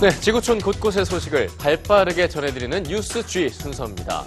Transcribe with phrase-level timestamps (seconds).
[0.00, 4.22] 네, 지구촌 곳곳의 소식을 발빠르게 전해드리는 뉴스 G 순서입니다.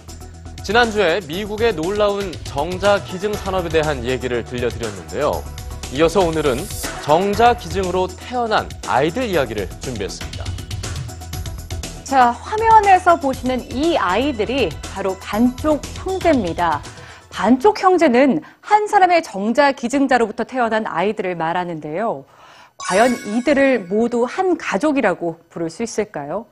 [0.66, 5.42] 지난주에 미국의 놀라운 정자 기증 산업에 대한 얘기를 들려드렸는데요.
[5.94, 6.58] 이어서 오늘은
[7.06, 10.44] 정자 기증으로 태어난 아이들 이야기를 준비했습니다.
[12.04, 16.82] 자, 화면에서 보시는 이 아이들이 바로 반쪽 형제입니다.
[17.30, 22.26] 반쪽 형제는 한 사람의 정자 기증자로부터 태어난 아이들을 말하는데요.
[22.88, 26.46] 과연 이들을 모두 한 가족이라고 부를 수 있을까요?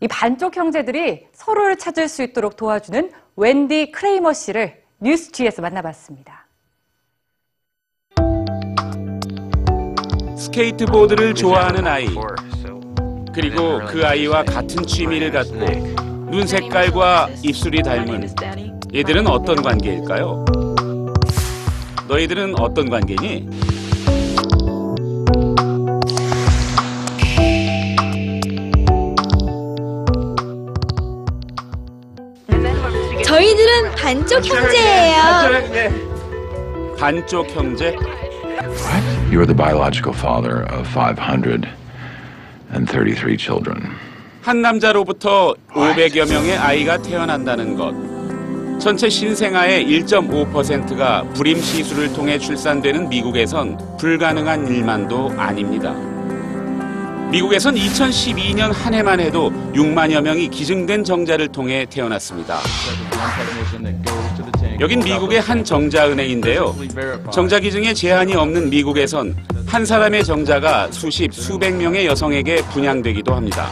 [0.00, 6.46] 이 반쪽 형제들이 서로를 찾을 수 있도록 도와주는 웬디 크레이머 씨를 뉴스G에서 만나봤습니다.
[10.36, 12.08] 스케이트보드를 좋아하는 아이
[13.32, 15.58] 그리고 그 아이와 같은 취미를 갖고
[16.30, 18.28] 눈 색깔과 입술이 닮은
[18.94, 20.44] 얘들은 어떤 관계일까요?
[22.08, 23.75] 너희들은 어떤 관계니?
[34.26, 35.22] 반쪽 형제예요.
[36.98, 37.94] 반쪽 형제?
[39.30, 43.84] You are the biological father of 533 children.
[44.42, 47.94] 한 남자로부터 500여 명의 아이가 태어난다는 것.
[48.80, 55.94] 전체 신생아의 1.5%가 불임 시술을 통해 출산되는 미국에선 불가능한 일만도 아닙니다.
[57.30, 62.60] 미국에선 2012년 한 해만 해도 6만여 명이 기증된 정자를 통해 태어났습니다.
[64.78, 66.76] 여긴 미국의 한 정자은행인데요.
[67.32, 73.70] 정자 기증에 제한이 없는 미국에선 한 사람의 정자가 수십, 수백 명의 여성에게 분양되기도 합니다.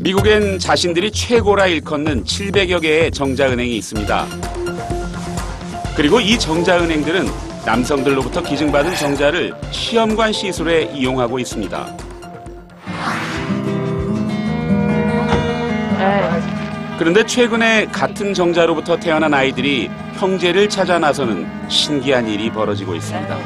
[0.00, 4.26] 미국엔 자신들이 최고라 일컫는 700여 개의 정자은행이 있습니다.
[5.96, 7.26] 그리고 이 정자은행들은
[7.66, 11.96] 남성들로부터 기증받은 정자를 시험관 시술에 이용하고 있습니다.
[16.96, 23.36] 그런데 최근에 같은 정자로부터 태어난 아이들이 형제를 찾아 나서는 신기한 일이 벌어지고 있습니다.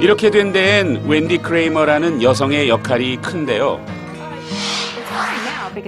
[0.00, 3.84] 이렇게 된 데엔 웬디 크레이머라는 여성의 역할이 큰데요.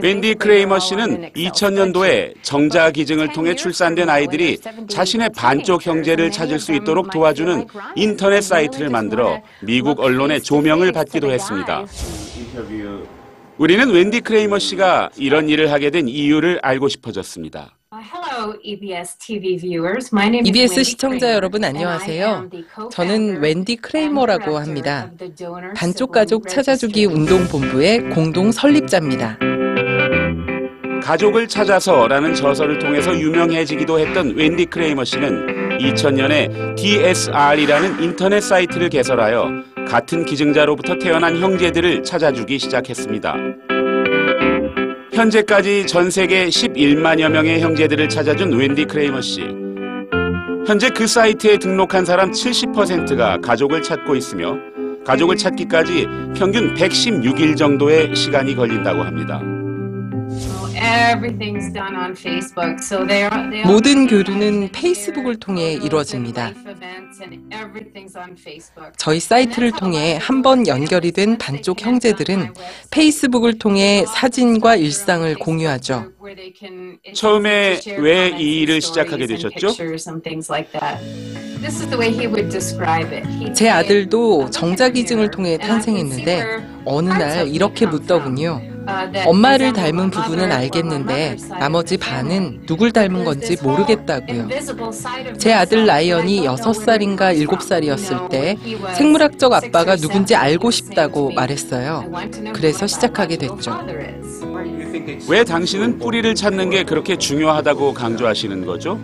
[0.01, 7.11] 웬디 크레이머 씨는 2000년도에 정자 기증을 통해 출산된 아이들이 자신의 반쪽 형제를 찾을 수 있도록
[7.11, 7.67] 도와주는
[7.97, 11.85] 인터넷 사이트를 만들어 미국 언론의 조명을 받기도 했습니다.
[13.59, 17.77] 우리는 웬디 크레이머 씨가 이런 일을 하게 된 이유를 알고 싶어졌습니다.
[20.45, 22.51] EBS 시청자 여러분 안녕하세요.
[22.91, 25.11] 저는 웬디 크레이머라고 합니다.
[25.77, 29.39] 반쪽 가족 찾아주기 운동 본부의 공동 설립자입니다.
[31.03, 39.49] 가족을 찾아서라는 저서를 통해서 유명해지기도 했던 웬디 크레이머 씨는 2000년에 DSR이라는 인터넷 사이트를 개설하여
[39.89, 43.35] 같은 기증자로부터 태어난 형제들을 찾아주기 시작했습니다.
[45.13, 49.43] 현재까지 전 세계 11만여 명의 형제들을 찾아준 웬디 크레이머 씨.
[50.67, 54.57] 현재 그 사이트에 등록한 사람 70%가 가족을 찾고 있으며
[55.05, 59.43] 가족을 찾기까지 평균 116일 정도의 시간이 걸린다고 합니다.
[63.67, 66.53] 모든 교류는 페이스북을 통해 이루어집니다.
[68.97, 72.53] 저희 사이트를 통해 한 번 연결이 된 반쪽 형제들은
[72.91, 76.11] 페이스북을 통해 사진과 일상을 공유하죠.
[77.15, 79.69] 처음에 왜 이 일을 시작하게 되셨죠?
[83.55, 86.45] 제 아들도 정자기증을 통해 탄생했는데
[86.85, 88.61] 어느 날 이렇게 묻더군요.
[89.27, 94.49] 엄마를 닮은 부분은 알겠는데 나머지 반은 누굴 닮은 건지 모르겠다고요.
[95.39, 98.57] 제 아들 라이언이 6살인가 7살이었을 때
[98.95, 102.11] 생물학적 아빠가 누군지 알고 싶다고 말했어요.
[102.55, 103.79] 그래서 시작하게 됐죠.
[105.29, 108.99] 왜 당신은 뿌리를 찾는 게 그렇게 중요하다고 강조하시는 거죠?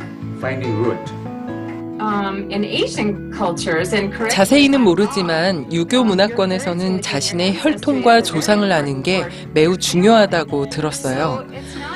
[4.28, 11.46] 자세히는 모르지만 유교 문화권에서는 자신의 혈통과 조상을 아는 게 매우 중요하다고 들었어요.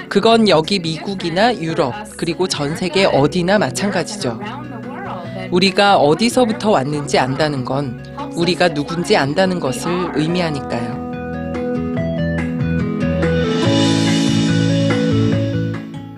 [0.08, 4.40] 그건 여기 미국이나 유럽, 그리고 전 세계 어디나 마찬가지죠.
[5.50, 8.02] 우리가 어디서부터 왔는지 안다는 건
[8.34, 11.01] 우리가 누군지 안다는 것을 의미하니까요.